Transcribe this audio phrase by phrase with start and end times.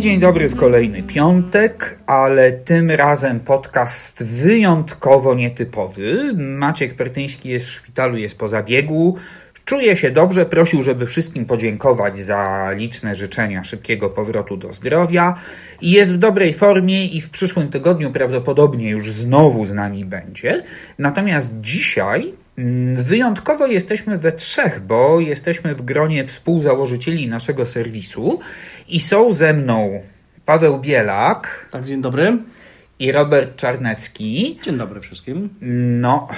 [0.00, 6.32] Dzień dobry w kolejny piątek, ale tym razem podcast wyjątkowo nietypowy.
[6.36, 9.16] Maciek Pertyński jest w szpitalu, jest po zabiegu.
[9.64, 15.34] Czuje się dobrze, prosił, żeby wszystkim podziękować za liczne życzenia szybkiego powrotu do zdrowia
[15.80, 20.62] i jest w dobrej formie i w przyszłym tygodniu prawdopodobnie już znowu z nami będzie.
[20.98, 22.32] Natomiast dzisiaj
[22.94, 28.40] wyjątkowo jesteśmy we trzech, bo jesteśmy w gronie współzałożycieli naszego serwisu
[28.88, 30.02] i są ze mną
[30.44, 32.38] Paweł Bielak Tak, dzień dobry.
[32.98, 34.60] i Robert Czarnecki.
[34.64, 35.50] Dzień dobry wszystkim.
[36.00, 36.28] No,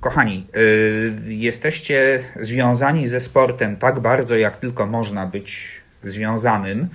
[0.00, 5.68] kochani, y, jesteście związani ze sportem tak bardzo, jak tylko można być
[6.04, 6.88] związanym.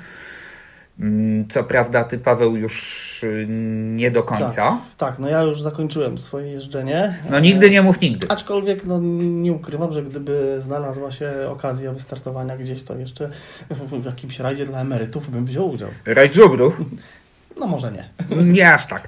[1.02, 3.46] Mm, Co prawda, ty, Paweł, już y,
[3.94, 4.56] nie do końca.
[4.56, 7.18] Tak, tak, no ja już zakończyłem swoje jeżdżenie.
[7.30, 8.28] No, nigdy nie mów nigdy.
[8.30, 13.30] Aczkolwiek no, nie ukrywam, że gdyby znalazła się okazja wystartowania gdzieś, to jeszcze
[14.02, 15.90] w jakimś rajdzie dla emerytów bym wziął udział.
[16.06, 16.82] Rajd żubrów?
[17.60, 18.10] No może nie.
[18.44, 19.08] Nie aż tak.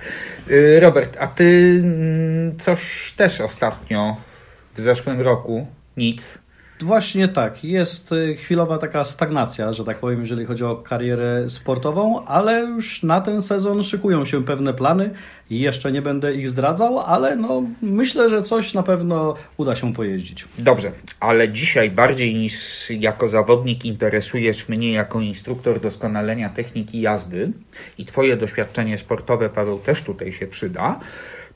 [0.50, 4.18] Y, Robert, a ty mm, coś też ostatnio
[4.76, 5.68] w zeszłym roku?
[5.98, 6.43] Nic.
[6.84, 7.64] Właśnie tak.
[7.64, 13.04] Jest y, chwilowa taka stagnacja, że tak powiem, jeżeli chodzi o karierę sportową, ale już
[13.04, 15.14] na ten sezon szykują się pewne plany.
[15.50, 20.46] Jeszcze nie będę ich zdradzał, ale no, myślę, że coś na pewno uda się pojeździć.
[20.58, 27.52] Dobrze, ale dzisiaj bardziej niż jako zawodnik interesujesz mnie jako instruktor doskonalenia techniki jazdy
[27.98, 31.00] i Twoje doświadczenie sportowe, Paweł, też tutaj się przyda,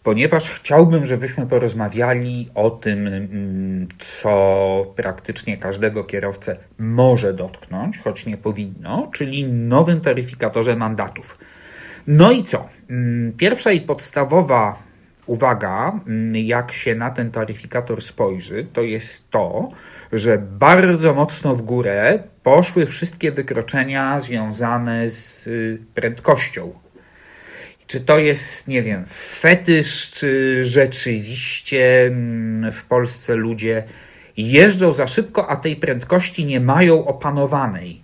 [0.07, 8.37] ponieważ chciałbym, żebyśmy porozmawiali o tym, mm, co praktycznie każdego kierowcę może dotknąć, choć nie
[8.37, 11.37] powinno, czyli nowym taryfikatorze mandatów.
[12.07, 12.69] No i co?
[12.89, 14.79] Mm, Pierwsza i podstawowa
[15.25, 19.69] uwaga, mm, jak się na ten taryfikator spojrzy, to jest to,
[20.11, 26.73] że bardzo mocno w górę poszły wszystkie wykroczenia związane z y, prędkością.
[27.87, 29.05] Czy to jest, nie wiem,
[29.39, 33.83] fetysz, czy rzeczywiście mm, w Polsce ludzie
[34.37, 38.01] jeżdżą za szybko, a tej prędkości nie mają opanowanej?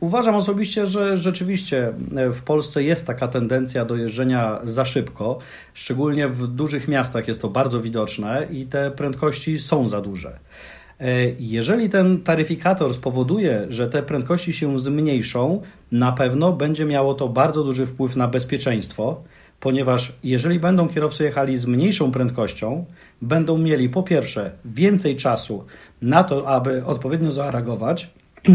[0.00, 5.38] Uważam osobiście, że rzeczywiście e, w Polsce jest taka tendencja do jeżdżenia za szybko.
[5.74, 10.38] Szczególnie w dużych miastach jest to bardzo widoczne i te prędkości są za duże.
[11.02, 11.06] E,
[11.40, 17.64] Jeżeli ten taryfikator spowoduje, że te prędkości się zmniejszą, na pewno będzie miało to bardzo
[17.64, 19.22] duży wpływ na bezpieczeństwo,
[19.60, 22.84] ponieważ jeżeli będą kierowcy jechali z mniejszą prędkością,
[23.22, 25.64] będą mieli po pierwsze więcej czasu
[26.02, 28.10] na to, aby odpowiednio zareagować,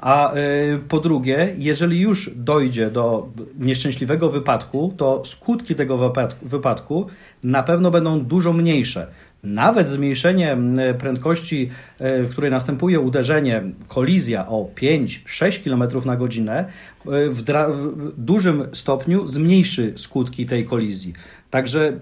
[0.00, 7.06] a y, po drugie, jeżeli już dojdzie do nieszczęśliwego wypadku, to skutki tego wypad- wypadku
[7.44, 9.06] na pewno będą dużo mniejsze.
[9.44, 10.56] Nawet zmniejszenie
[10.98, 11.70] prędkości,
[12.00, 16.64] y, w której następuje uderzenie, kolizja o 5-6 km na godzinę,
[17.06, 21.12] y, w, w dużym stopniu zmniejszy skutki tej kolizji.
[21.50, 21.92] Także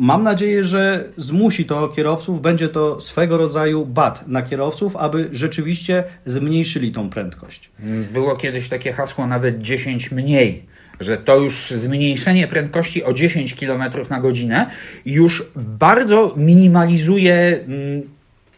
[0.00, 6.04] Mam nadzieję, że zmusi to kierowców, będzie to swego rodzaju bat na kierowców, aby rzeczywiście
[6.26, 7.70] zmniejszyli tą prędkość.
[8.12, 10.66] Było kiedyś takie hasło nawet 10 mniej,
[11.00, 14.70] że to już zmniejszenie prędkości o 10 km na godzinę
[15.06, 18.02] już bardzo minimalizuje, mm,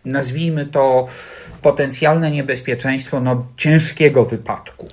[0.04, 1.08] nazwijmy to,
[1.62, 4.88] potencjalne niebezpieczeństwo no, ciężkiego wypadku.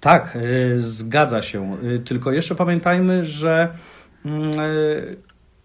[0.00, 1.76] Tak, y, zgadza się.
[1.84, 3.68] Y, Tylko jeszcze pamiętajmy, że
[4.24, 5.16] mm, y,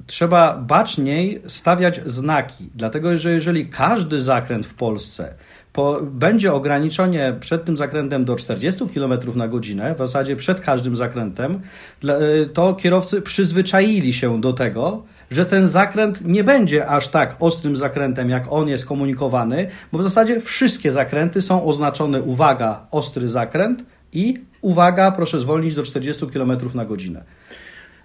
[0.08, 5.34] trzeba baczniej stawiać znaki, dlatego że jeżeli każdy zakręt w Polsce
[5.78, 10.96] po, będzie ograniczenie przed tym zakrętem do 40 km na godzinę, w zasadzie przed każdym
[10.96, 11.60] zakrętem,
[12.04, 17.76] y, to kierowcy przyzwyczaili się do tego, że ten zakręt nie będzie aż tak ostrym
[17.76, 23.84] zakrętem, jak on jest komunikowany, bo w zasadzie wszystkie zakręty są oznaczone uwaga, ostry zakręt
[24.14, 27.24] i uwaga, proszę zwolnić do 40 km na godzinę.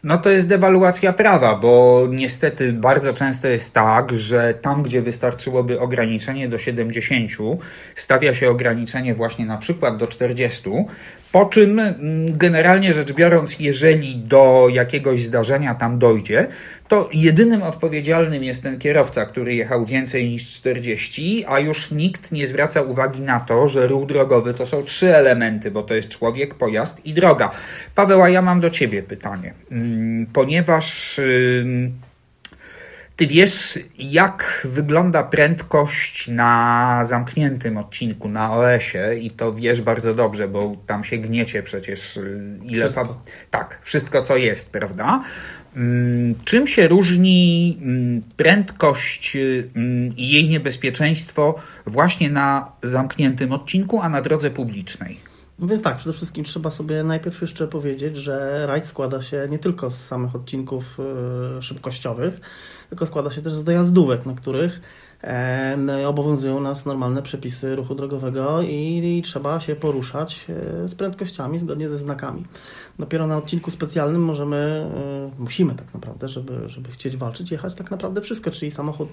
[0.04, 5.80] No to jest dewaluacja prawa, bo niestety bardzo często jest tak, że tam, gdzie wystarczyłoby
[5.80, 7.30] ograniczenie do 70,
[7.96, 10.70] stawia się ograniczenie właśnie na przykład do 40,
[11.32, 16.46] po czym mm, generalnie rzecz biorąc, jeżeli do jakiegoś zdarzenia tam dojdzie,
[16.88, 22.46] to jedynym odpowiedzialnym jest ten kierowca, który jechał więcej niż 40, a już nikt nie
[22.46, 26.54] zwraca uwagi na to, że ruch drogowy to są trzy elementy, bo to jest człowiek,
[26.54, 27.50] pojazd i droga.
[27.94, 31.92] Paweł, a ja mam do Ciebie pytanie, Mm, ponieważ ym,
[33.16, 40.48] Ty wiesz, jak wygląda prędkość na zamkniętym odcinku, na OS-ie i to wiesz bardzo dobrze,
[40.48, 42.84] bo tam się gniecie przecież y, ile...
[42.84, 43.22] Wszystko.
[43.50, 45.22] Tak, wszystko co jest, prawda?
[45.76, 51.54] Mm, Czym się różni mm, prędkość y, mm, i jej niebezpieczeństwo
[51.86, 55.31] właśnie na zamkniętym odcinku, a na drodze publicznej?
[55.58, 59.58] No więc tak, przede wszystkim trzeba sobie najpierw jeszcze powiedzieć, że rajd składa się nie
[59.58, 60.98] tylko z samych odcinków
[61.58, 62.40] e, szybkościowych,
[62.88, 64.80] tylko składa się też z dojazdówek, na których
[66.06, 70.46] obowiązują nas normalne przepisy ruchu drogowego i, i trzeba się poruszać
[70.84, 72.44] e, z prędkościami zgodnie ze znakami.
[72.98, 74.56] Dopiero na odcinku specjalnym możemy,
[75.36, 79.08] e, musimy tak naprawdę, żeby, żeby chcieć walczyć, jechać tak naprawdę wszystko, czyli samochód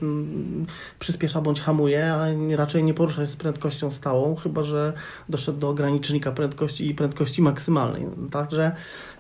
[1.00, 4.94] przyspiesza bądź hamuje, nie- raczej nie porusza się z prędkością stałą, chyba że
[5.30, 8.06] doszedł do ogranicznika prędkości i prędkości maksymalnej.
[8.32, 8.72] Także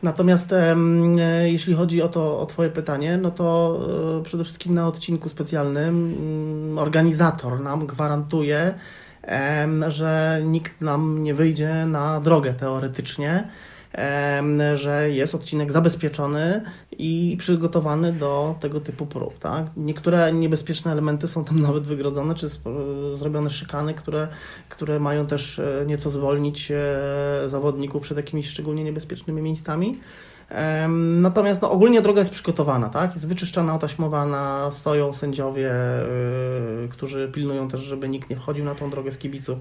[0.04, 0.76] natomiast e,
[1.44, 3.80] jeśli chodzi o to o Twoje pytanie, no to
[4.20, 6.16] e, przede wszystkim na odcinku specjalnym
[6.80, 8.74] organizator nam gwarantuje,
[9.88, 13.48] że nikt nam nie wyjdzie na drogę teoretycznie
[14.74, 16.62] że jest odcinek zabezpieczony
[16.92, 19.40] i przygotowany do tego typu prób.
[19.40, 19.66] Tak?
[19.78, 22.50] Niektóre niebezpieczne elementy są tam nawet wygrodzone, czy
[23.16, 24.28] zrobione szykany, które,
[24.70, 30.00] które mają też e, nieco zwolnić e, zawodników przed jakimiś szczególnie niebezpiecznymi miejscami.
[30.98, 33.16] Natomiast no, ogólnie droga jest przygotowana, tak?
[33.16, 35.72] Jest wyczyszczona, otaśmowana, stoją sędziowie,
[36.82, 39.58] yy, którzy pilnują też, żeby nikt nie wchodził na tą drogę z kibiców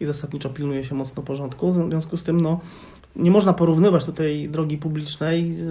[0.00, 1.72] i zasadniczo pilnuje się mocno porządku.
[1.72, 2.60] W związku z tym, no,
[3.16, 5.64] nie można porównywać tutaj drogi publicznej yy,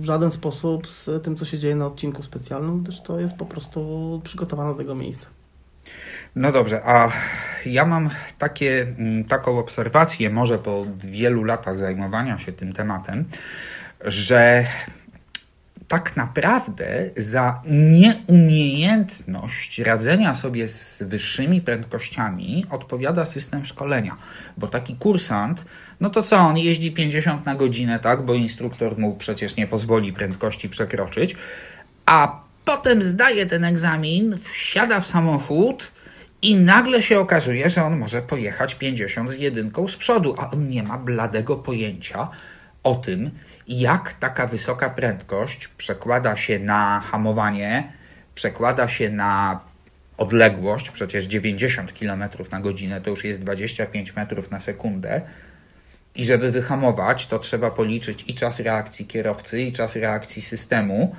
[0.00, 3.44] w żaden sposób z tym, co się dzieje na odcinku specjalnym, gdyż to jest po
[3.44, 5.26] prostu przygotowane do tego miejsca.
[6.36, 7.10] No dobrze, a
[7.66, 13.24] ja mam takie, mm, taką obserwację, może po wielu latach zajmowania się tym tematem,
[14.04, 14.66] że
[15.92, 24.16] tak naprawdę za nieumiejętność radzenia sobie z wyższymi prędkościami odpowiada system szkolenia.
[24.56, 25.64] Bo taki kursant,
[26.00, 30.12] no to co, on jeździ 50 na godzinę, tak, bo instruktor mu przecież nie pozwoli
[30.12, 31.36] prędkości przekroczyć,
[32.06, 35.92] a potem zdaje ten egzamin, wsiada w samochód
[36.42, 40.68] i nagle się okazuje, że on może pojechać 50 z jedynką z przodu, a on
[40.68, 42.28] nie ma bladego pojęcia
[42.82, 43.30] o tym,
[43.68, 47.92] jak taka wysoka prędkość przekłada się na hamowanie,
[48.34, 49.60] przekłada się na
[50.16, 55.20] odległość, przecież 90 km na godzinę to już jest 25 metrów na sekundę.
[56.14, 61.16] I żeby wyhamować, to trzeba policzyć i czas reakcji kierowcy, i czas reakcji systemu.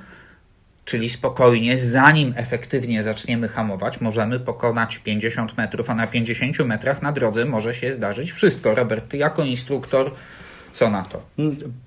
[0.84, 7.12] Czyli spokojnie, zanim efektywnie zaczniemy hamować, możemy pokonać 50 metrów, a na 50 metrach na
[7.12, 8.74] drodze może się zdarzyć wszystko.
[8.74, 10.10] Robert, ty jako instruktor,
[10.74, 11.22] co na to?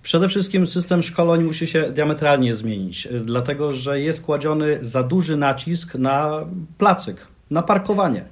[0.04, 5.96] Przede wszystkim system szkoleń musi się diametralnie zmienić, dlatego że jest kładziony za duży nacisk
[5.96, 6.46] na
[6.78, 8.26] placyk, na parkowanie.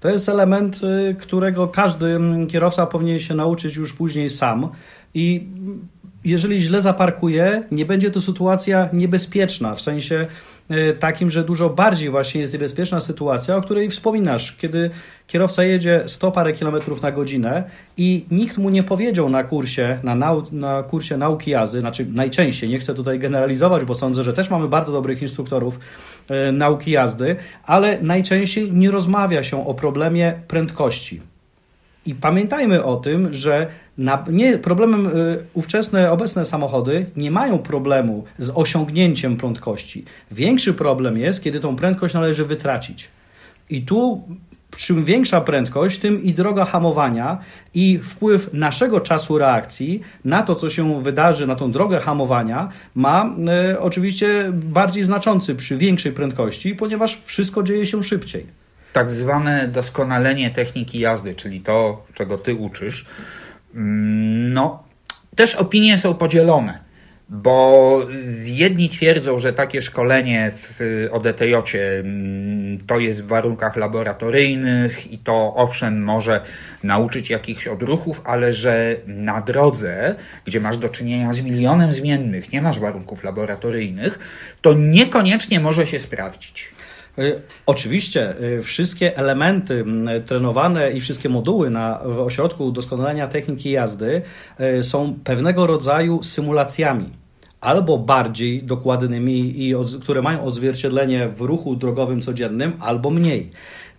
[0.00, 0.80] To jest element,
[1.10, 4.68] y, którego każdy mm, kierowca powinien się nauczyć już później sam
[5.14, 5.46] i
[6.24, 10.26] jeżeli źle zaparkuje, nie będzie to sytuacja niebezpieczna, w sensie y,
[10.98, 14.90] takim, że dużo bardziej właśnie jest niebezpieczna sytuacja, o której wspominasz, kiedy
[15.26, 17.64] kierowca jedzie 100 parę kilometrów na godzinę
[17.96, 22.70] i nikt mu nie powiedział na kursie, na, nau- na kursie nauki jazdy, znaczy najczęściej,
[22.70, 25.80] nie chcę tutaj generalizować, bo sądzę, że też mamy bardzo dobrych instruktorów
[26.28, 31.20] e, nauki jazdy, ale najczęściej nie rozmawia się o problemie prędkości.
[32.06, 33.66] I pamiętajmy o tym, że
[34.00, 40.04] na, nie, problemem y, ówczesne, obecne samochody nie mają problemu z osiągnięciem prędkości.
[40.30, 43.08] Większy problem jest, kiedy tą prędkość należy wytracić.
[43.70, 44.22] I tu
[44.76, 47.38] czym większa prędkość, tym i droga hamowania
[47.74, 53.34] i wpływ naszego czasu reakcji na to, co się wydarzy, na tą drogę hamowania, ma
[53.48, 58.46] e, oczywiście bardziej znaczący przy większej prędkości, ponieważ wszystko dzieje się szybciej.
[58.92, 63.06] Tak zwane doskonalenie techniki jazdy, czyli to, czego ty uczysz,
[63.74, 64.82] no,
[65.36, 66.90] też opinie są podzielone.
[67.32, 68.06] Bo
[68.44, 75.54] jedni twierdzą, że takie szkolenie w ODTJ mm, to jest w warunkach laboratoryjnych i to
[75.56, 76.40] owszem może
[76.82, 82.62] nauczyć jakichś odruchów, ale że na drodze, gdzie masz do czynienia z milionem zmiennych, nie
[82.62, 84.18] masz warunków laboratoryjnych,
[84.62, 86.68] to niekoniecznie może się sprawdzić.
[87.18, 89.84] Y, Oczywiście y, wszystkie elementy
[90.26, 94.22] trenowane i wszystkie moduły na, w ośrodku doskonalenia techniki jazdy
[94.78, 97.10] y, są pewnego rodzaju symulacjami.
[97.60, 103.50] Albo bardziej dokładnymi, i które mają odzwierciedlenie w ruchu drogowym codziennym, albo mniej.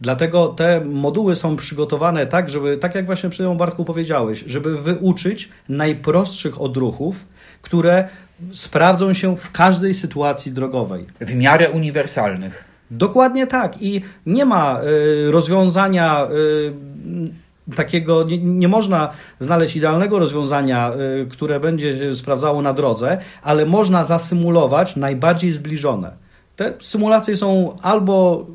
[0.01, 5.49] Dlatego te moduły są przygotowane tak, żeby, tak jak właśnie przed Bartku powiedziałeś, żeby wyuczyć
[5.69, 7.25] najprostszych odruchów,
[7.61, 8.07] które
[8.53, 11.05] sprawdzą się w każdej sytuacji drogowej.
[11.19, 12.70] W miarę uniwersalnych.
[12.91, 13.81] Dokładnie tak.
[13.81, 20.93] I nie ma y, rozwiązania y, takiego, nie, nie, można znaleźć idealnego rozwiązania,
[21.23, 26.11] y, które będzie się sprawdzało na drodze, ale można zasymulować najbardziej zbliżone.
[26.55, 28.45] Te symulacje są albo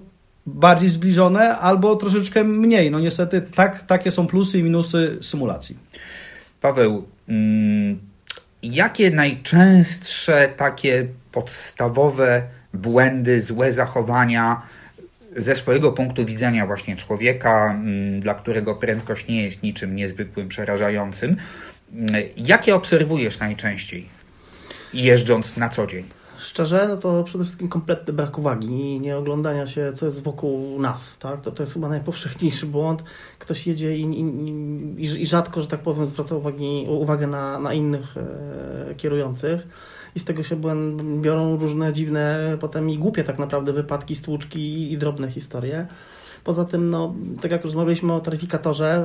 [0.47, 2.91] bardziej zbliżone, albo troszeczkę mniej.
[2.91, 5.77] No niestety tak, takie są plusy i minusy symulacji.
[6.61, 7.99] Paweł, mm,
[8.63, 12.43] jakie najczęstsze takie podstawowe
[12.77, 14.63] błędy, złe zachowania
[15.37, 21.37] ze swojego punktu widzenia właśnie człowieka, mm, dla którego prędkość nie jest niczym niezwykłym, przerażającym,
[21.93, 24.09] mm, jakie obserwujesz najczęściej
[24.95, 26.05] jeżdżąc na co dzień?
[26.39, 30.81] Szczerze, no to przede wszystkim kompletny brak uwagi i nie oglądania się, co jest wokół
[30.81, 31.17] nas.
[31.19, 31.41] Tak?
[31.41, 33.03] To, to jest chyba najpowszechniejszy błąd.
[33.39, 38.15] Ktoś jedzie i, i, i rzadko, że tak powiem, zwraca uwagi, uwagę na, na innych
[38.17, 39.67] e, kierujących
[40.15, 40.61] i z tego się
[41.21, 45.87] biorą różne dziwne, potem i głupie tak naprawdę wypadki, stłuczki i drobne historie.
[46.47, 49.05] Poza tym, no, tak jak rozmawialiśmy o taryfikatorze,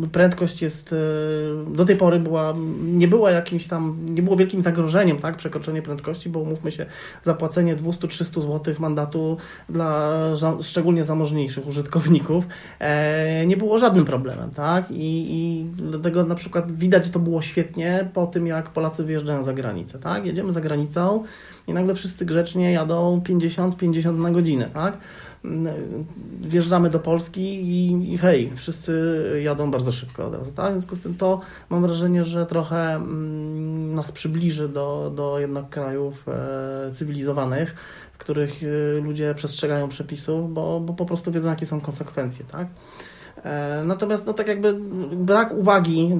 [0.00, 2.54] yy, prędkość jest yy, do tej pory była,
[2.84, 6.86] nie była jakimś tam, nie było wielkim zagrożeniem, tak, przekroczenie prędkości, bo umówmy się,
[7.24, 9.36] zapłacenie 200-300 zł mandatu
[9.68, 10.18] dla
[10.62, 12.44] szczególnie zamożniejszych użytkowników
[12.78, 17.42] e, nie było żadnym problemem, tak, I, i dlatego na przykład widać, że to było
[17.42, 21.24] świetnie po tym, jak Polacy wyjeżdżają za granicę, tak, jedziemy za granicą
[21.66, 24.98] i nagle wszyscy grzecznie jadą 50-50 na godzinę, tak,
[26.40, 28.92] wjeżdżamy do Polski i, i hej, wszyscy
[29.44, 30.52] jadą bardzo szybko od razu.
[30.52, 30.70] Tak?
[30.70, 35.68] W związku z tym to mam wrażenie, że trochę mm, nas przybliży do, do jednak
[35.68, 37.74] krajów e, cywilizowanych,
[38.12, 42.44] w których e, ludzie przestrzegają przepisów, bo, bo po prostu wiedzą, jakie są konsekwencje.
[42.44, 42.66] Tak?
[43.44, 44.74] E, natomiast no tak jakby
[45.12, 46.10] brak uwagi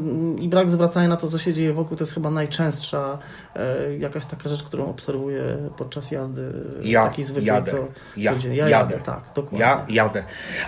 [0.40, 3.18] i brak zwracania na to, co się dzieje wokół, to jest chyba najczęstsza
[3.56, 5.42] e, jakaś taka rzecz, którą obserwuję
[5.76, 6.52] podczas jazdy
[6.82, 7.46] ja takiej zwykłej.
[7.46, 7.70] Jadę.
[7.70, 7.76] Co,
[8.16, 8.70] ja, ja jadę.
[8.70, 9.00] jadę.
[9.04, 9.58] tak, dokładnie.
[9.58, 10.24] Ja jadę.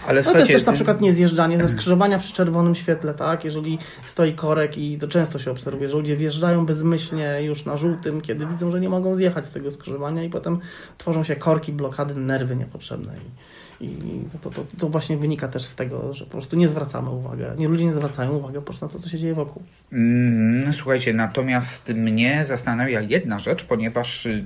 [0.07, 3.45] Ale no to jest też na przykład niezjeżdżanie ze skrzyżowania przy czerwonym świetle, tak?
[3.45, 8.21] Jeżeli stoi korek i to często się obserwuje, że ludzie wjeżdżają bezmyślnie już na żółtym,
[8.21, 10.59] kiedy widzą, że nie mogą zjechać z tego skrzyżowania i potem
[10.99, 13.13] tworzą się korki, blokady, nerwy niepotrzebne.
[13.17, 13.51] I
[13.83, 13.99] i
[14.43, 17.69] to, to, to, właśnie wynika też z tego, że po prostu nie zwracamy uwagi, nie,
[17.69, 19.62] ludzie nie zwracają uwagi po prostu na to, co się dzieje wokół.
[19.93, 24.45] Mm, słuchajcie, natomiast mnie zastanawia jedna rzecz, ponieważ y,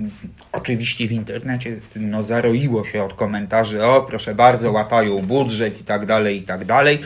[0.52, 6.07] oczywiście w internecie no, zaroiło się od komentarzy, o proszę bardzo, łatają budżet i tak
[6.07, 6.99] dalej, i tak dalej.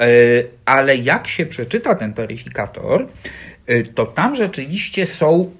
[0.00, 3.06] Y, ale jak się przeczyta ten taryfikator,
[3.70, 5.50] y, to tam rzeczywiście są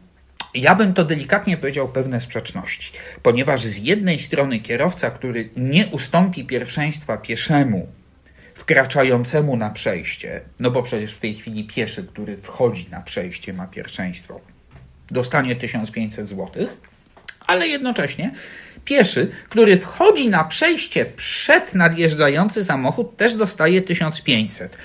[0.55, 6.45] ja bym to delikatnie powiedział pewne sprzeczności, ponieważ z jednej strony kierowca, który nie ustąpi
[6.45, 7.89] pierwszeństwa pieszemu
[8.55, 13.67] wkraczającemu na przejście, no bo przecież w tej chwili pieszy, który wchodzi na przejście, ma
[13.67, 14.41] pierwszeństwo,
[15.11, 16.69] dostanie 1500 zł,
[17.47, 18.31] ale jednocześnie
[18.87, 24.77] pieszy, który wchodzi na przejście przed nadjeżdżający samochód, też dostaje 1500.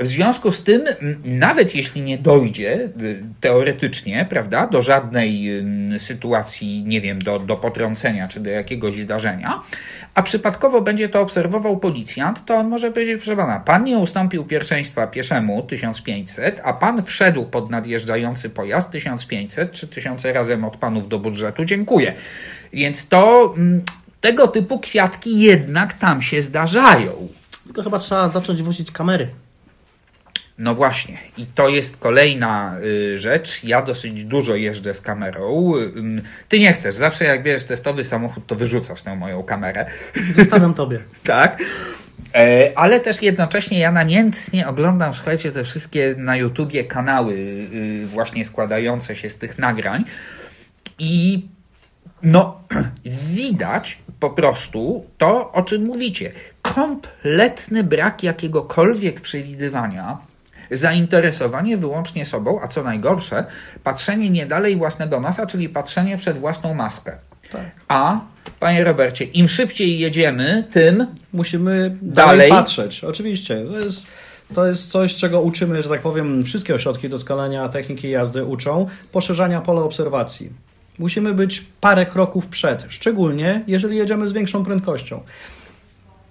[0.00, 0.82] W związku z tym,
[1.24, 5.50] nawet jeśli nie dojdzie y, teoretycznie, prawda, do żadnej
[5.98, 9.60] sytuacji, nie wiem, do, do potrącenia czy do jakiegoś zdarzenia,
[10.14, 14.44] a przypadkowo będzie to obserwował policjant, to on może powiedzieć, proszę pana, pan nie ustąpił
[14.44, 21.18] pierwszeństwa pieszemu 1500, a pan wszedł pod nadjeżdżający pojazd 1500, 3000 razem od panów do
[21.18, 22.14] budżetu, dziękuję.
[22.72, 23.82] Więc to mm,
[24.20, 27.28] tego typu kwiatki jednak tam się zdarzają.
[27.64, 29.28] Tylko chyba trzeba zacząć wozić kamery.
[30.58, 33.64] No właśnie, i to jest kolejna y, rzecz.
[33.64, 35.72] Ja dosyć dużo jeżdżę z kamerą.
[36.48, 39.86] Ty nie chcesz, zawsze jak bierzesz testowy samochód, to wyrzucasz tę moją kamerę.
[40.36, 41.00] Zostawiam tobie.
[41.24, 41.58] tak.
[42.34, 48.44] E, ale też jednocześnie ja namiętnie oglądam, słuchajcie, te wszystkie na YouTubie kanały, y, właśnie
[48.44, 50.04] składające się z tych nagrań.
[50.98, 51.42] I
[52.22, 52.60] no,
[53.34, 56.32] widać po prostu to, o czym mówicie.
[56.62, 60.18] Kompletny brak jakiegokolwiek przewidywania,
[60.70, 63.44] zainteresowanie wyłącznie sobą, a co najgorsze,
[63.84, 67.16] patrzenie nie dalej własnego nosa, czyli patrzenie przed własną maskę.
[67.52, 67.62] Tak.
[67.88, 68.20] A,
[68.60, 73.04] panie Robercie, im szybciej jedziemy, tym musimy dalej, dalej patrzeć.
[73.04, 73.64] Oczywiście.
[73.66, 74.06] To jest,
[74.54, 79.60] to jest coś, czego uczymy, że tak powiem, wszystkie ośrodki doskonalenia techniki jazdy uczą, poszerzania
[79.60, 80.50] pola obserwacji.
[81.00, 85.20] Musimy być parę kroków przed, szczególnie jeżeli jedziemy z większą prędkością.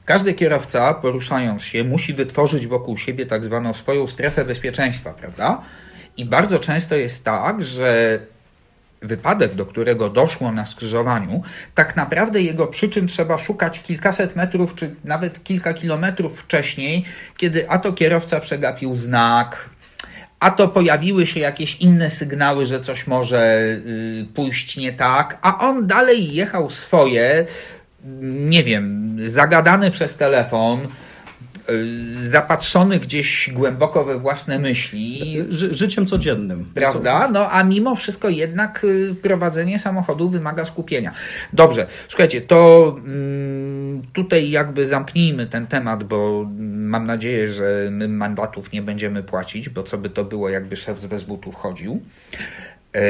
[0.05, 5.61] Każdy kierowca, poruszając się, musi wytworzyć wokół siebie tak zwaną swoją strefę bezpieczeństwa, prawda?
[6.17, 8.19] I bardzo często jest tak, że
[9.01, 11.41] wypadek, do którego doszło na skrzyżowaniu,
[11.75, 17.05] tak naprawdę jego przyczyn trzeba szukać kilkaset metrów, czy nawet kilka kilometrów wcześniej,
[17.37, 19.69] kiedy a to kierowca przegapił znak,
[20.39, 25.59] a to pojawiły się jakieś inne sygnały, że coś może y, pójść nie tak, a
[25.59, 27.45] on dalej jechał swoje,
[28.21, 30.87] nie wiem, zagadany przez telefon,
[32.23, 35.37] zapatrzony gdzieś głęboko we własne myśli.
[35.49, 36.71] Ży życiem codziennym.
[36.73, 37.29] Prawda?
[37.33, 41.13] No a mimo wszystko jednak y, prowadzenie samochodu wymaga skupienia.
[41.53, 48.71] Dobrze, słuchajcie, to mm, tutaj jakby zamknijmy ten temat, bo mam nadzieję, że my mandatów
[48.71, 52.01] nie będziemy płacić, bo co by to było, jakby szef z bez butów chodził.
[52.93, 53.01] Yy,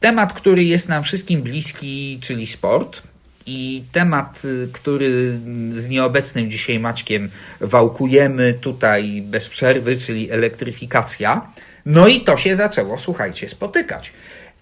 [0.00, 3.09] temat, który jest nam wszystkim bliski, czyli sport.
[3.46, 5.38] I temat, y, który
[5.76, 7.30] z nieobecnym dzisiaj Maćkiem
[7.60, 11.52] wałkujemy tutaj bez przerwy, czyli elektryfikacja.
[11.86, 14.12] No i to się zaczęło, słuchajcie, spotykać.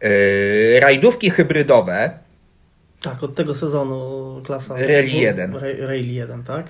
[0.02, 2.18] Yy, rajdówki hybrydowe.
[3.02, 5.54] Tak, od tego sezonu klasa Rally 1.
[5.78, 6.66] Rally 1, tak?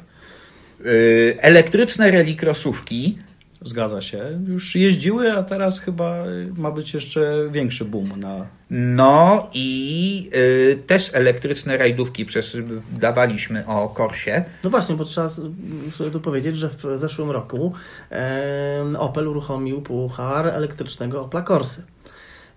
[0.85, 3.19] Yy, elektryczne rallycrossówki.
[3.63, 4.41] Zgadza się.
[4.47, 6.25] Już jeździły, a teraz chyba
[6.57, 8.47] ma być jeszcze większy boom na.
[8.71, 12.63] No i y, też elektryczne rajdówki, przecież
[12.93, 14.45] dawaliśmy o Korsie.
[14.65, 15.31] No właśnie, bo trzeba
[15.97, 17.73] sobie tu powiedzieć, że w zeszłym roku
[18.13, 21.83] e, Opel uruchomił puchar elektrycznego Opla Corsy.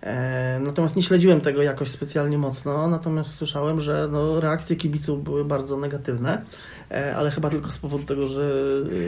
[0.02, 5.44] E, natomiast nie śledziłem tego jakoś specjalnie mocno, natomiast słyszałem, że no, reakcje kibiców były
[5.44, 6.42] bardzo negatywne.
[6.90, 8.52] E, ale chyba tylko z powodu tego, że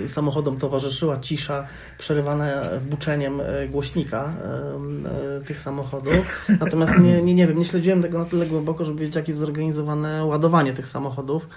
[0.04, 1.66] e, samochodom towarzyszyła cisza
[1.98, 4.32] przerywana buczeniem głośnika
[5.46, 6.46] tych samochodów.
[6.60, 9.40] Natomiast nie, nie, nie wiem, nie śledziłem tego na tyle głęboko, żeby wiedzieć, jak jest
[9.40, 11.48] zorganizowane ładowanie tych samochodów,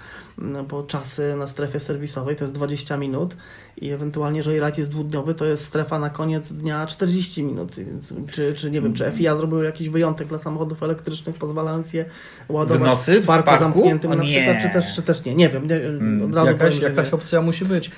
[0.68, 3.36] bo czasy na strefie serwisowej to jest 20 minut
[3.76, 7.74] i ewentualnie, jeżeli rajd jest dwudniowy, to jest strefa na koniec dnia 40 minut.
[7.76, 12.04] Więc czy, czy nie wiem, czy FIA zrobił jakiś wyjątek dla samochodów elektrycznych, pozwalając je
[12.48, 13.64] ładować w, nocy, w parku, w parku?
[13.64, 14.28] zamkniętym o, na nie.
[14.28, 15.34] przykład, czy też, czy też nie.
[15.34, 15.66] Nie wiem.
[15.66, 16.32] Nie, hmm.
[16.46, 17.90] jakaś, powiem, jakaś opcja musi być.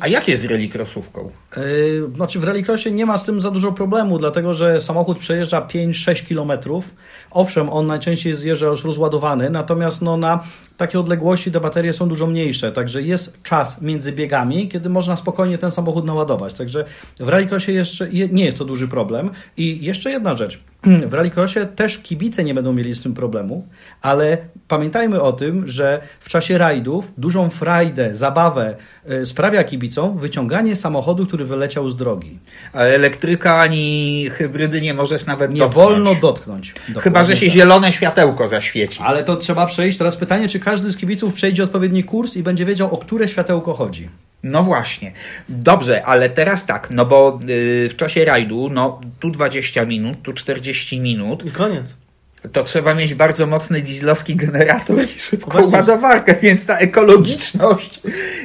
[0.00, 1.30] A jak jest z rallycrossówką?
[1.56, 5.60] Yy, znaczy w rallycrossie nie ma z tym za dużo problemu, dlatego że samochód przejeżdża
[5.60, 6.94] 5-6 kilometrów.
[7.30, 10.44] Owszem, on najczęściej zjeżdża już rozładowany, natomiast no, na
[10.76, 15.58] takie odległości te baterie są dużo mniejsze, także jest czas między biegami, kiedy można spokojnie
[15.58, 16.54] ten samochód naładować.
[16.54, 16.84] Także
[17.20, 19.30] w rallycrossie jeszcze nie jest to duży problem.
[19.56, 20.60] I jeszcze jedna rzecz.
[21.06, 23.68] W rallycrossie też kibice nie będą mieli z tym problemu,
[24.02, 24.38] ale
[24.68, 28.76] pamiętajmy o tym, że w czasie rajdów dużą frajdę, zabawę
[29.10, 32.38] y, sprawia kibicom wyciąganie samochodu, który wyleciał z drogi.
[32.72, 35.88] A elektryka ani hybrydy nie możesz nawet nie dotknąć.
[35.88, 36.74] Nie wolno dotknąć.
[37.00, 37.54] Chyba, że się tak.
[37.54, 39.00] zielone światełko zaświeci.
[39.02, 39.98] Ale to trzeba przejść.
[39.98, 43.74] Teraz pytanie, czy każdy z kibiców przejdzie odpowiedni kurs i będzie wiedział, o które światełko
[43.74, 44.08] chodzi.
[44.44, 45.12] No właśnie.
[45.48, 50.32] Dobrze, ale teraz tak, no bo yy, w czasie rajdu, no tu 20 minut, tu
[50.32, 51.46] 40 minut.
[51.46, 52.03] I koniec
[52.52, 55.76] to trzeba mieć bardzo mocny dieslowski generator i szybką Właśnie.
[55.76, 58.00] ładowarkę, więc ta ekologiczność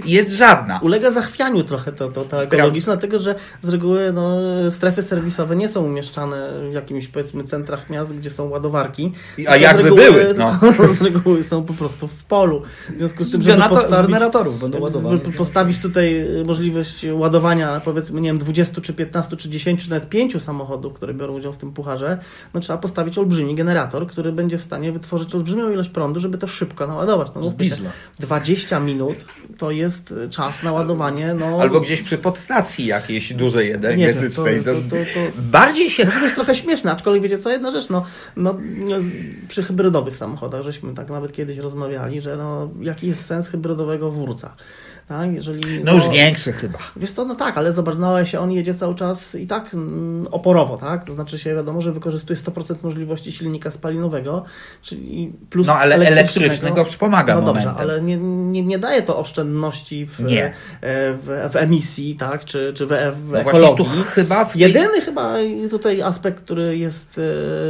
[0.05, 0.79] jest żadna.
[0.83, 4.38] Ulega zachwianiu trochę to, to, ta ekologiczna, dlatego że z reguły no,
[4.71, 9.12] strefy serwisowe nie są umieszczane w jakimś powiedzmy centrach miast, gdzie są ładowarki.
[9.47, 10.33] A jakby reguły, były?
[10.33, 10.59] No.
[10.99, 12.62] Z reguły są po prostu w polu.
[12.95, 15.19] W związku z tym, żeby postawić, generatorów będą ładowane.
[15.19, 20.43] postawić tutaj możliwość ładowania powiedzmy, nie wiem, 20 czy 15 czy 10 czy nawet 5
[20.43, 22.17] samochodów, które biorą udział w tym pucharze,
[22.53, 26.38] no trzeba postawić olbrzymi generator generator, który będzie w stanie wytworzyć olbrzymią ilość prądu, żeby
[26.38, 27.28] to szybko naładować.
[27.36, 27.89] No, Z diesla.
[28.19, 29.17] 20 minut
[29.58, 31.34] to jest czas na ładowanie.
[31.34, 31.62] No...
[31.62, 34.63] Albo gdzieś przy podstacji jakiejś dużej energetycznej.
[34.63, 36.06] To, to, to, Bardziej się...
[36.06, 38.56] Może być trochę śmieszne, aczkolwiek wiecie co, jedna rzecz, no, no,
[39.47, 44.56] przy hybrydowych samochodach, żeśmy tak nawet kiedyś rozmawiali, że no, jaki jest sens hybrydowego wórca.
[45.09, 45.33] Tak?
[45.33, 46.77] Jeżeli, no, już większy chyba.
[46.95, 50.27] Wiesz co, no tak, ale zobacz, no się on jedzie cały czas i tak mm,
[50.31, 51.05] oporowo, tak?
[51.05, 54.43] To znaczy się wiadomo, że wykorzystuje 100% możliwości silnika spalinowego,
[54.81, 57.63] czyli plus No ale elektrycznego wspomaga No momentem.
[57.63, 60.43] dobrze, ale nie, nie, nie daje to oszczędności w, nie.
[60.45, 60.51] E,
[61.13, 62.45] w, w emisji, tak?
[62.45, 63.85] Czy, czy w, w no ekologii.
[64.09, 64.61] chyba w tej...
[64.61, 65.33] Jedyny chyba
[65.69, 67.21] tutaj aspekt, który jest e,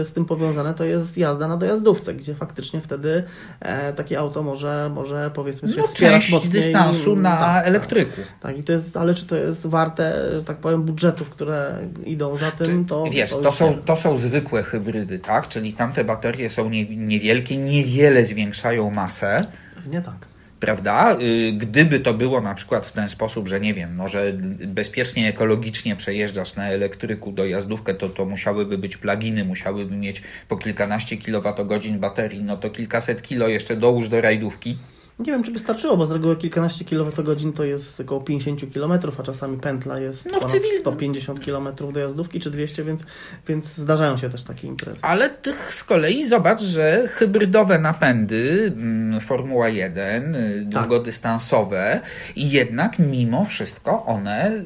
[0.06, 3.24] z tym powiązany, to jest jazda na dojazdówce, gdzie faktycznie wtedy
[3.60, 6.52] e, takie auto może, może powiedzmy się no, wspierać mocniej.
[6.54, 8.16] dystansu na na tak, elektryku.
[8.16, 11.80] Tak, tak, i to jest, ale czy to jest warte, że tak powiem, budżetów, które
[12.06, 13.04] idą za tym, to.
[13.12, 15.48] Wiesz, to, to są, to są zwykłe hybrydy, tak?
[15.48, 19.46] Czyli tamte baterie są nie, niewielkie, niewiele zwiększają masę.
[19.88, 21.18] Nie tak prawda?
[21.22, 24.34] Y, gdyby to było na przykład w ten sposób, że nie wiem, może
[24.68, 31.18] bezpiecznie, ekologicznie przejeżdżasz na elektryku dojazdówkę, to to musiałyby być pluginy, musiałyby mieć po kilkanaście
[31.18, 34.78] kilowatogodzin baterii, no to kilkaset kilo jeszcze dołóż do rajdówki
[35.20, 38.92] Nie wiem, czy by starczyło, bo z reguły kilkanaście kWh to jest około 50 km,
[39.20, 43.02] a czasami pętla jest No, ponad cywil- 150 km dojazdówki czy 200, więc,
[43.48, 44.98] więc zdarzają się też takie imprezy.
[45.02, 50.82] Ale tych z kolei zobacz, że hybrydowe napędy, mm, Formuła 1, y, Tak.
[50.88, 52.02] długodystansowe
[52.36, 54.62] i jednak mimo wszystko one y,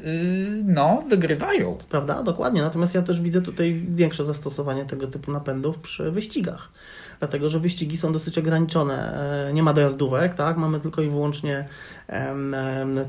[0.64, 1.78] no, wygrywają.
[1.88, 2.22] Prawda?
[2.22, 2.62] Dokładnie.
[2.62, 6.68] Natomiast ja też widzę tutaj większe zastosowanie tego typu napędów przy wyścigach.
[7.18, 9.20] Dlatego, że wyścigi są dosyć ograniczone.
[9.48, 10.56] E, Nie ma dojazdówek, tak?
[10.56, 11.64] Mamy tylko i wyłącznie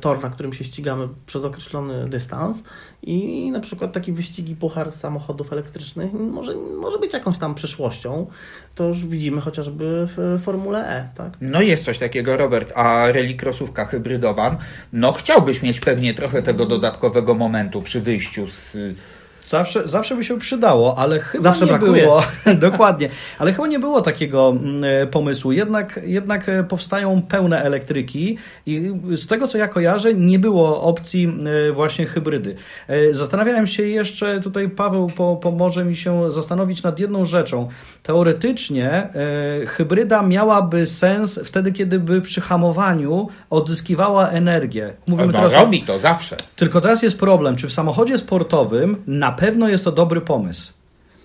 [0.02, 2.64] tor, na którym się ścigamy przez określony dystans.
[3.04, 8.28] I na przykład takie wyścigi puchar samochodów elektrycznych może, może być jakąś tam przyszłością.
[8.76, 11.34] To już widzimy chociażby w Formule E, tak?
[11.42, 14.58] No jest coś takiego, Robert, a rallycrossówka hybrydowa,
[14.94, 18.78] no chciałbyś mieć pewnie trochę tego dodatkowego momentu przy wyjściu z...
[19.48, 22.04] Zawsze, zawsze by się przydało, ale chyba Zawsze nie brakuje.
[22.04, 22.24] było.
[22.72, 23.10] Dokładnie.
[23.40, 25.52] Ale chyba nie było takiego mm, e, pomysłu.
[25.52, 31.34] Jednak, jednak e, powstają pełne elektryki i z tego co ja kojarzę, nie było opcji
[31.70, 32.56] e, właśnie hybrydy.
[33.12, 37.70] Zastanawiałem się jeszcze, tutaj Paweł po, pomoże mi się zastanowić nad jedną rzeczą.
[38.04, 39.10] Teoretycznie
[39.68, 44.94] hybryda miałaby sens wtedy, kiedy by przy hamowaniu odzyskiwała energię.
[45.08, 46.36] Mówimy No, teraz robi to zawsze.
[46.56, 50.74] tylko teraz jest problem, czy w samochodzie sportowym na pewno jest to dobry pomysł.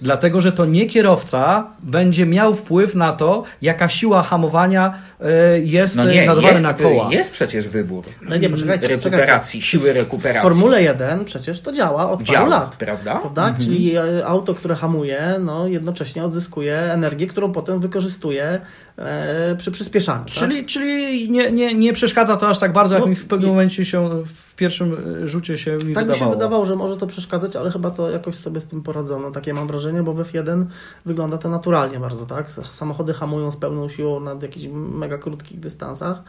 [0.02, 5.96] Dlatego, że to nie kierowca będzie miał wpływ na to, jaka siła hamowania e, jest
[5.96, 7.08] No e, nie, nadawana jest, na koła.
[7.12, 10.42] jest przecież wybór No nie, poczekajcie, rekuperacji, siły W rekuperacji.
[10.42, 12.76] Formule 1 przecież to działa od Działa, paru lat.
[12.76, 13.18] prawda?
[13.18, 13.54] Prawda?
[13.60, 18.60] Czyli e, auto, które hamuje, no jednocześnie odzyskuje energię, którą potem wykorzystuje
[19.00, 20.24] e, przy przyspieszaniu.
[20.24, 20.34] tak?
[20.34, 23.48] Czyli, czyli nie, nie, nie przeszkadza to aż tak bardzo, jak No mi w pewnym
[23.48, 26.16] i- momencie się, w pierwszym e, rzucie się mi Tak mi wydawało.
[26.16, 29.30] się wydawało, że może to przeszkadzać, ale chyba to jakoś sobie z tym poradzono.
[29.30, 30.64] Takie mam wrażenie, bo w F1
[31.06, 32.46] wygląda to naturalnie bardzo, tak?
[32.72, 36.22] Samochody hamują z pełną siłą na jakichś mega krótkich dystansach.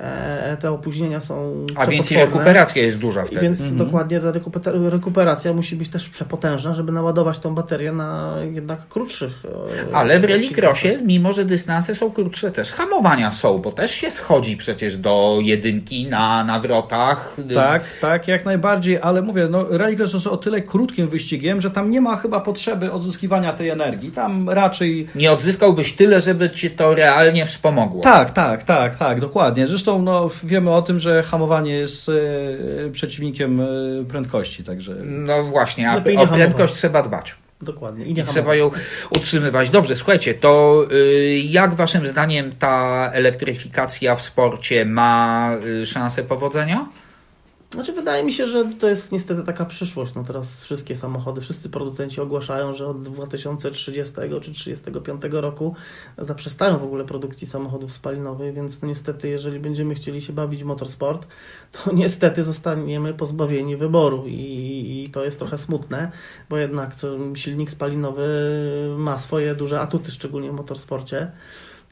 [0.00, 3.40] E, te opóźnienia są A więc i rekuperacja jest duża I wtedy.
[3.40, 8.88] więc dokładnie ta rekuper- rekuperacja musi być też przepotężna, żeby naładować tą baterię na jednak
[8.88, 9.32] krótszych.
[9.92, 14.10] e, Ale w rallycrossie, mimo że dystanse są krótsze, też hamowania są, bo też się
[14.10, 17.36] schodzi przecież do jedynki na nawrotach.
[17.54, 21.90] Tak, tak, jak najbardziej, ale mówię, no rallycross jest o tyle krótkim wyścigiem, że tam
[21.90, 24.10] nie ma chyba potrzeby odzyskiwania tej energii.
[24.10, 28.02] Tam raczej Nie odzyskałbyś tyle, żeby ci to realnie wspomogło.
[28.02, 29.66] Tak, tak, tak, tak, dokładnie.
[29.66, 32.12] Zresztą no, wiemy o tym, że hamowanie jest e,
[32.92, 33.64] przeciwnikiem e,
[34.08, 36.28] prędkości, także No właśnie, a o hamować.
[36.30, 37.34] prędkość trzeba dbać.
[37.62, 38.04] Dokładnie.
[38.06, 38.70] I I nie trzeba ją
[39.10, 39.70] utrzymywać.
[39.70, 45.50] Dobrze, słuchajcie, to y, jak waszym zdaniem ta elektryfikacja w sporcie ma
[45.82, 46.86] y, szansę powodzenia?
[47.72, 50.14] Znaczy wydaje mi się, że to jest niestety taka przyszłość.
[50.14, 55.74] No teraz wszystkie samochody, wszyscy producenci ogłaszają, że od 2030 czy 35 roku
[56.18, 60.66] zaprzestają w ogóle produkcji samochodów spalinowych, więc no niestety jeżeli będziemy chcieli się bawić w
[60.66, 61.26] motorsport,
[61.72, 66.10] to niestety zostaniemy pozbawieni wyboru i, i to jest trochę smutne,
[66.50, 66.94] bo jednak
[67.34, 68.28] silnik spalinowy
[68.98, 71.32] ma swoje duże atuty, szczególnie w motorsporcie.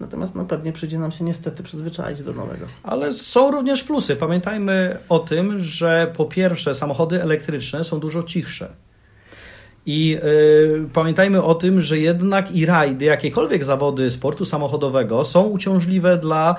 [0.01, 2.67] Natomiast no, pewnie przyjdzie nam się niestety przyzwyczaić do nowego.
[2.83, 4.17] Ale są również plusy.
[4.17, 8.69] Pamiętajmy o tym, że po pierwsze samochody elektryczne są dużo cichsze.
[9.87, 16.19] I y, pamiętajmy o tym, że jednak i rajdy, jakiekolwiek zawody sportu samochodowego są uciążliwe
[16.19, 16.57] dla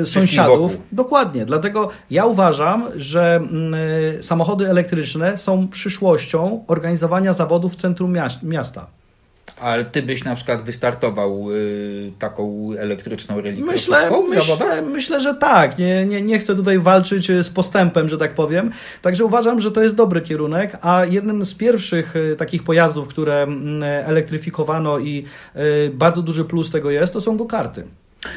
[0.00, 0.72] y, sąsiadów.
[0.72, 0.86] wokół.
[0.92, 1.46] Dokładnie.
[1.46, 8.42] Dlatego ja uważam, że mm, y, samochody elektryczne są przyszłością organizowania zawodów w centrum miast-
[8.42, 8.86] miasta.
[9.60, 14.68] Ale ty byś na przykład wystartował y, taką elektryczną Myślę, w zawodach?
[14.68, 15.78] myślę, myślę, że tak.
[15.78, 18.70] Nie, nie, nie chcę tutaj walczyć z postępem, że tak powiem.
[19.02, 23.42] Także uważam, że to jest dobry kierunek, a jednym z pierwszych e, takich pojazdów, które
[23.42, 27.84] mm, elektryfikowano i e, bardzo duży plus tego jest, to są go-karty.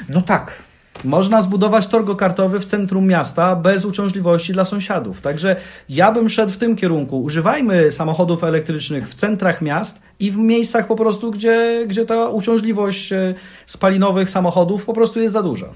[0.10, 0.64] No tak.
[1.04, 5.22] Można zbudować tor go-kartowy w centrum miasta bez uciążliwości dla sąsiadów.
[5.22, 5.56] Także
[5.90, 7.24] ja bym szedł w tym kierunku.
[7.24, 13.12] Używajmy samochodów elektrycznych w centrach miast i w miejscach po prostu, gdzie, gdzie ta uciążliwość
[13.12, 15.68] e, spalinowych samochodów po prostu jest za duża.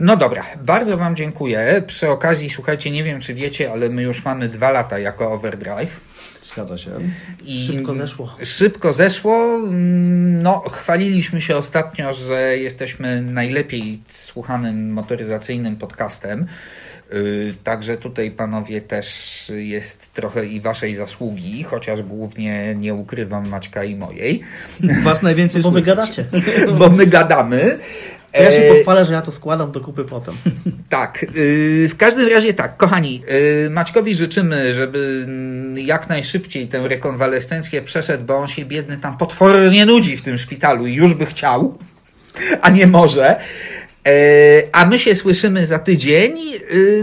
[0.00, 1.82] No dobra, bardzo Wam dziękuję.
[1.86, 6.00] Przy okazji, słuchajcie, nie wiem czy wiecie, ale my już mamy dwa lata jako Overdrive.
[6.44, 6.90] Zgadza się.
[7.44, 8.36] I Szybko zeszło.
[8.44, 9.60] Szybko zeszło.
[10.42, 16.46] No, chwaliliśmy się ostatnio, że jesteśmy najlepiej słuchanym motoryzacyjnym podcastem.
[17.12, 23.84] Yy, Także tutaj, panowie, też jest trochę i waszej zasługi, chociaż głównie nie ukrywam Maćka
[23.84, 24.40] i mojej,
[25.02, 25.96] Was najwięcej Bo wy słychać.
[25.96, 26.26] gadacie.
[26.78, 27.78] bo my gadamy.
[28.34, 30.34] Ja się E, pochwalę, że ja to składam do kupy potem.
[30.88, 33.22] Tak, yy, w każdym razie tak, kochani,
[33.62, 39.16] yy, Maćkowi życzymy, żeby mm, jak najszybciej tę rekonwalescencję przeszedł, bo on się biedny tam
[39.16, 41.78] potwornie nudzi w tym szpitalu i już by chciał,
[42.62, 43.40] a nie może.
[44.72, 46.36] A my się słyszymy za tydzień.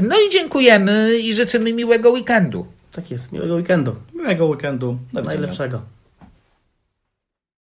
[0.01, 2.65] No i dziękujemy i życzymy miłego weekendu.
[2.91, 3.95] Tak jest, miłego weekendu.
[4.13, 4.97] Miłego weekendu.
[5.13, 5.81] Najlepszego.